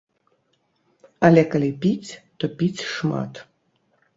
Але 1.29 1.43
калі 1.53 1.69
піць, 1.83 2.11
то 2.41 2.45
піць 2.63 2.83
шмат. 2.93 3.33